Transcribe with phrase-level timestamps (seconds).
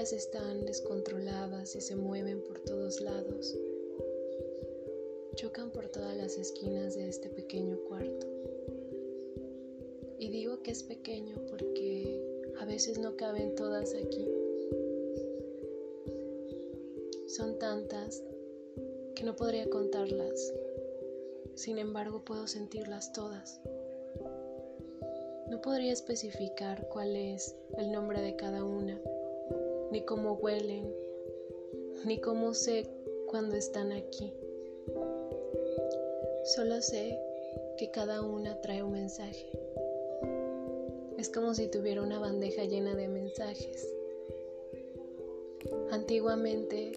[0.00, 3.54] Están descontroladas y se mueven por todos lados.
[5.34, 8.26] Chocan por todas las esquinas de este pequeño cuarto.
[10.18, 12.18] Y digo que es pequeño porque
[12.58, 14.26] a veces no caben todas aquí.
[17.26, 18.24] Son tantas
[19.14, 20.54] que no podría contarlas.
[21.56, 23.60] Sin embargo, puedo sentirlas todas.
[25.50, 28.98] No podría especificar cuál es el nombre de cada una,
[29.90, 30.94] ni cómo huelen,
[32.04, 32.86] ni cómo sé
[33.26, 34.32] cuando están aquí.
[36.44, 37.18] Solo sé
[37.76, 39.50] que cada una trae un mensaje.
[41.18, 43.92] Es como si tuviera una bandeja llena de mensajes.
[45.90, 46.92] Antiguamente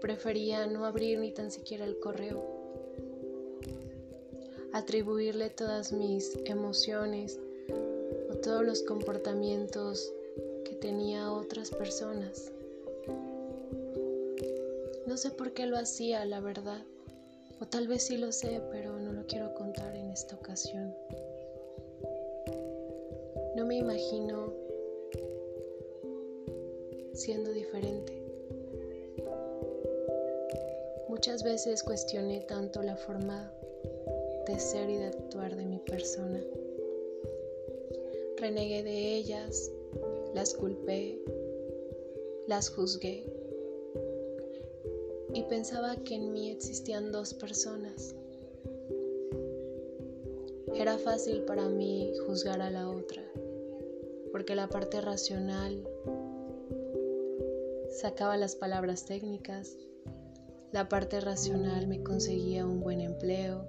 [0.00, 2.42] prefería no abrir ni tan siquiera el correo,
[4.72, 7.38] atribuirle todas mis emociones
[8.30, 10.12] o todos los comportamientos
[10.82, 12.50] tenía a otras personas.
[15.06, 16.82] No sé por qué lo hacía, la verdad.
[17.60, 20.92] O tal vez sí lo sé, pero no lo quiero contar en esta ocasión.
[23.54, 24.52] No me imagino
[27.12, 28.20] siendo diferente.
[31.08, 33.52] Muchas veces cuestioné tanto la forma
[34.48, 36.42] de ser y de actuar de mi persona.
[38.38, 39.70] Renegué de ellas,
[40.34, 41.20] las culpé,
[42.46, 43.24] las juzgué
[45.34, 48.14] y pensaba que en mí existían dos personas.
[50.74, 53.22] Era fácil para mí juzgar a la otra,
[54.32, 55.86] porque la parte racional
[57.90, 59.76] sacaba las palabras técnicas,
[60.72, 63.66] la parte racional me conseguía un buen empleo,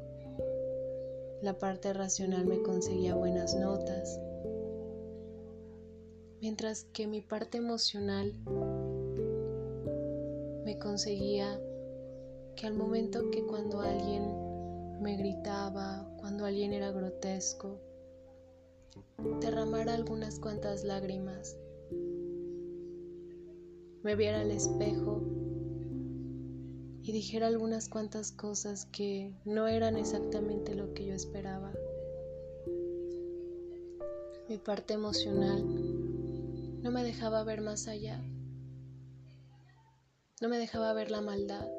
[1.41, 4.19] la parte racional me conseguía buenas notas,
[6.43, 8.33] mientras que mi parte emocional
[10.65, 11.57] me conseguía
[12.57, 17.79] que al momento que cuando alguien me gritaba, cuando alguien era grotesco,
[19.39, 21.55] derramara algunas cuantas lágrimas,
[24.03, 25.23] me viera al espejo
[27.03, 31.71] y dijera algunas cuantas cosas que no eran exactamente lo que yo esperaba.
[34.49, 36.03] Mi parte emocional
[36.83, 38.21] no me dejaba ver más allá,
[40.41, 41.71] no me dejaba ver la maldad,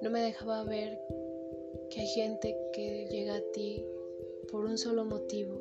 [0.00, 1.00] no me dejaba ver
[1.90, 3.84] que hay gente que llega a ti
[4.52, 5.60] por un solo motivo.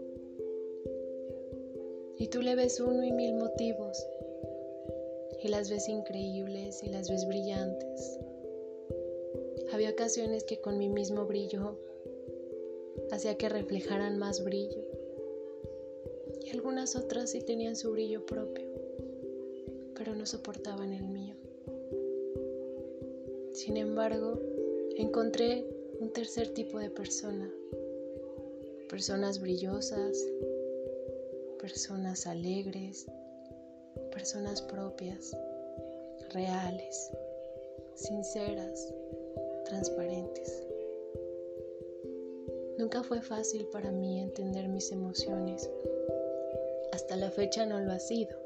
[2.19, 4.05] Y tú le ves uno y mil motivos.
[5.43, 8.19] Y las ves increíbles y las ves brillantes.
[9.71, 11.79] Había ocasiones que con mi mismo brillo
[13.11, 14.86] hacía que reflejaran más brillo
[16.47, 18.65] y algunas otras sí tenían su brillo propio,
[19.95, 21.35] pero no soportaban el mío.
[23.51, 24.39] Sin embargo,
[24.95, 25.65] encontré
[25.99, 27.51] un tercer tipo de persona,
[28.87, 30.17] personas brillosas,
[31.59, 33.07] personas alegres,
[34.13, 35.35] personas propias,
[36.29, 37.11] reales,
[37.95, 38.93] sinceras,
[39.65, 40.63] transparentes.
[42.77, 45.69] Nunca fue fácil para mí entender mis emociones.
[47.17, 48.37] La fecha no lo ha sido.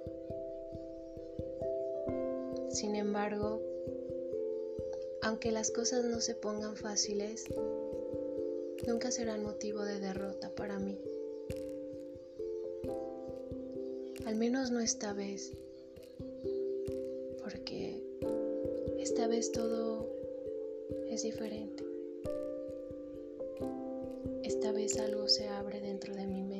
[2.70, 3.62] Sin embargo,
[5.22, 7.48] aunque las cosas no se pongan fáciles,
[8.88, 10.98] nunca serán motivo de derrota para mí.
[14.26, 15.52] Al menos no esta vez.
[17.44, 18.02] Porque
[19.00, 20.08] esta vez todo
[21.10, 21.84] es diferente.
[24.44, 26.51] Esta vez algo se abre dentro de mente.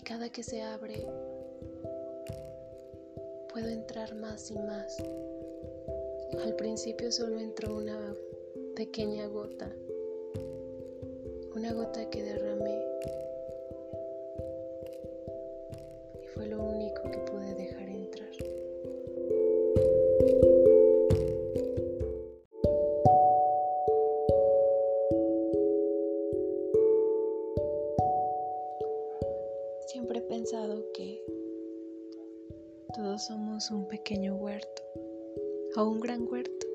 [0.00, 1.06] Y cada que se abre,
[3.52, 4.96] puedo entrar más y más.
[6.42, 8.16] Al principio solo entró una
[8.74, 9.70] pequeña gota.
[11.54, 12.82] Una gota que derramé
[32.92, 34.82] todos somos un pequeño huerto
[35.76, 36.66] o un gran huerto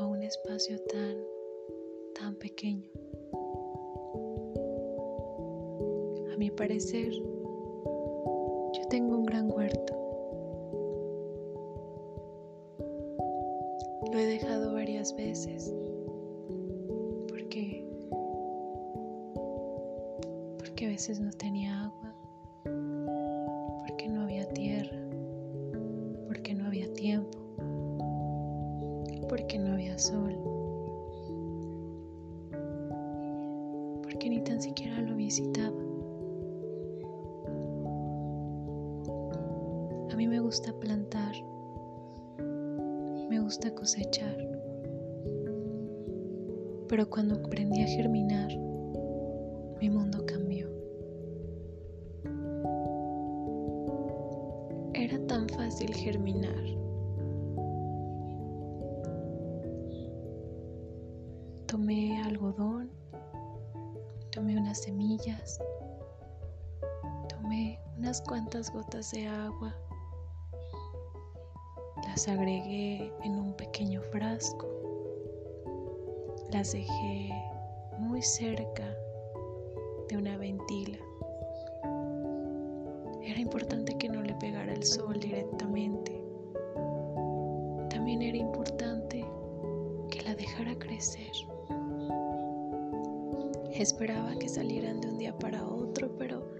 [0.00, 1.16] o un espacio tan,
[2.14, 2.90] tan pequeño.
[6.32, 9.94] A mi parecer, yo tengo un gran huerto.
[14.12, 15.72] Lo he dejado varias veces
[17.28, 17.86] porque
[20.58, 22.05] porque a veces no tenía agua,
[34.76, 35.80] siquiera lo visitaba.
[40.12, 41.34] A mí me gusta plantar,
[43.30, 44.36] me gusta cosechar,
[46.88, 48.50] pero cuando aprendí a germinar,
[49.80, 50.68] mi mundo cambió.
[54.92, 56.64] Era tan fácil germinar.
[61.66, 62.95] Tomé algodón,
[64.80, 65.58] semillas,
[67.28, 69.74] tomé unas cuantas gotas de agua,
[72.06, 74.66] las agregué en un pequeño frasco,
[76.52, 77.30] las dejé
[77.98, 78.94] muy cerca
[80.08, 80.98] de una ventila.
[83.22, 86.22] Era importante que no le pegara el sol directamente.
[87.90, 89.24] También era importante
[90.10, 91.32] que la dejara crecer.
[93.78, 96.50] Esperaba que salieran de un día para otro, pero,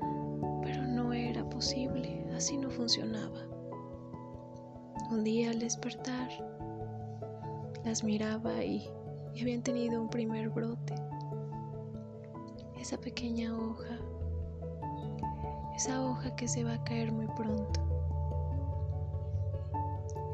[0.62, 3.40] pero no era posible, así no funcionaba.
[5.10, 6.28] Un día al despertar,
[7.84, 8.90] las miraba y,
[9.34, 10.94] y habían tenido un primer brote
[12.80, 13.98] esa pequeña hoja,
[15.74, 17.80] esa hoja que se va a caer muy pronto.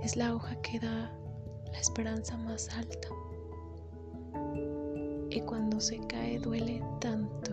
[0.03, 1.11] Es la hoja que da
[1.73, 3.09] la esperanza más alta.
[5.35, 7.53] Y cuando se cae duele tanto.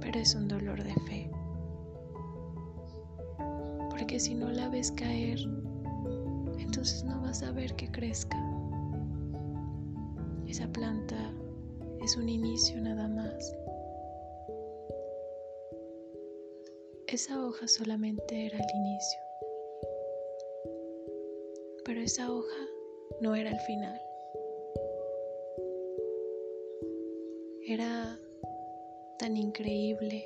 [0.00, 1.30] Pero es un dolor de fe.
[3.90, 5.38] Porque si no la ves caer,
[6.58, 8.36] entonces no vas a ver que crezca.
[10.48, 11.32] Esa planta
[12.02, 13.54] es un inicio nada más.
[17.06, 19.20] Esa hoja solamente era el inicio,
[21.84, 22.66] pero esa hoja
[23.20, 24.09] no era el final.
[27.72, 28.18] Era
[29.20, 30.24] tan increíble.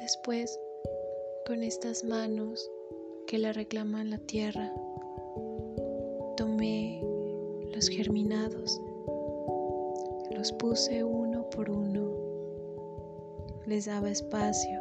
[0.00, 0.58] Después,
[1.46, 2.68] con estas manos
[3.28, 4.74] que la reclaman la tierra,
[6.36, 7.04] tomé
[7.72, 8.80] los germinados.
[10.32, 12.10] Los puse uno por uno.
[13.64, 14.80] Les daba espacio.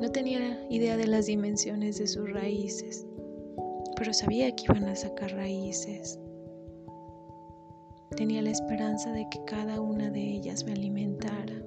[0.00, 3.06] No tenía idea de las dimensiones de sus raíces,
[3.94, 6.18] pero sabía que iban a sacar raíces.
[8.16, 11.62] Tenía la esperanza de que cada una de ellas me alimentara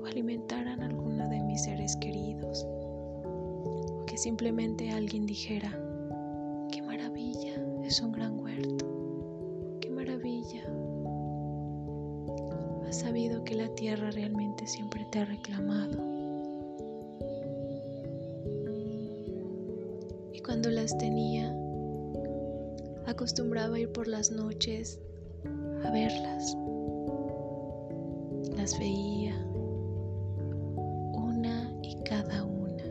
[0.00, 2.66] o alimentaran a alguno de mis seres queridos.
[2.66, 5.78] O que simplemente alguien dijera,
[6.70, 8.92] qué maravilla, es un gran huerto.
[12.92, 15.96] Has sabido que la tierra realmente siempre te ha reclamado.
[20.34, 21.56] Y cuando las tenía,
[23.06, 25.00] acostumbraba a ir por las noches
[25.84, 26.56] a verlas.
[28.56, 29.34] Las veía
[31.12, 32.84] una y cada una.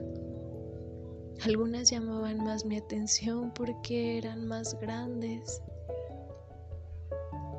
[1.46, 5.62] Algunas llamaban más mi atención porque eran más grandes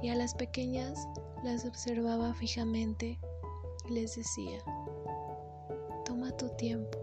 [0.03, 1.07] y a las pequeñas
[1.43, 3.19] las observaba fijamente
[3.89, 4.59] y les decía,
[6.05, 6.99] toma tu tiempo,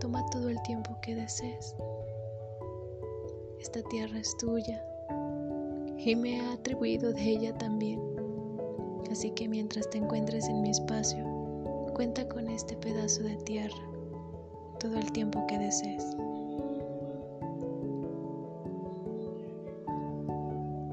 [0.00, 1.74] toma todo el tiempo que desees.
[3.60, 4.82] Esta tierra es tuya
[6.08, 8.00] y me ha atribuido de ella también.
[9.10, 11.22] Así que mientras te encuentres en mi espacio,
[11.94, 13.76] cuenta con este pedazo de tierra
[14.80, 16.16] todo el tiempo que desees.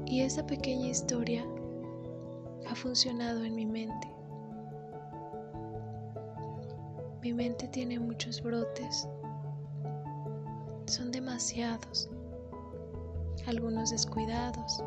[0.04, 1.46] Y esa pequeña historia
[2.68, 4.08] ha funcionado en mi mente.
[7.22, 9.08] Mi mente tiene muchos brotes.
[10.84, 12.10] Son demasiados.
[13.46, 14.82] Algunos descuidados,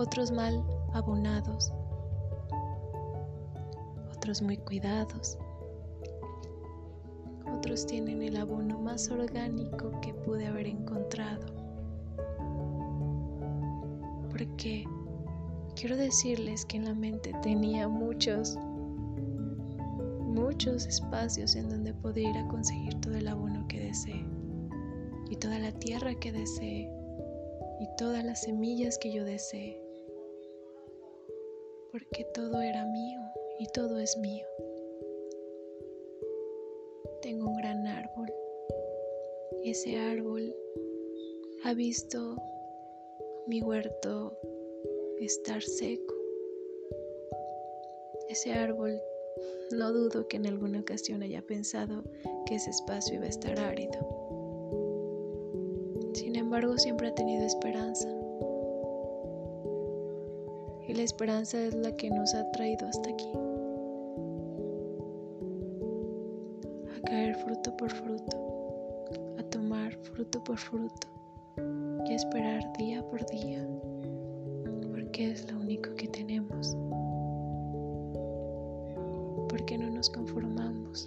[0.00, 0.64] otros mal
[0.94, 1.72] abonados,
[4.16, 5.38] otros muy cuidados.
[7.56, 11.46] Otros tienen el abono más orgánico que pude haber encontrado
[14.30, 14.84] porque
[15.76, 18.56] quiero decirles que en la mente tenía muchos,
[20.24, 24.24] muchos espacios en donde podía ir a conseguir todo el abono que desee
[25.28, 26.90] y toda la tierra que desee
[27.80, 29.89] y todas las semillas que yo desee,
[31.92, 33.20] porque todo era mío
[33.58, 34.46] y todo es mío.
[37.22, 38.30] Tengo un gran árbol
[39.64, 40.54] ese árbol
[41.64, 42.36] ha visto
[43.46, 44.38] mi huerto
[45.20, 46.14] estar seco.
[48.30, 48.98] Ese árbol
[49.72, 52.04] no dudo que en alguna ocasión haya pensado
[52.46, 53.98] que ese espacio iba a estar árido.
[56.14, 58.08] Sin embargo, siempre ha tenido esperanza.
[60.90, 63.28] Y la esperanza es la que nos ha traído hasta aquí.
[66.98, 68.36] A caer fruto por fruto,
[69.38, 71.06] a tomar fruto por fruto
[72.08, 73.64] y a esperar día por día,
[74.90, 76.76] porque es lo único que tenemos
[79.48, 81.06] porque no nos conformamos,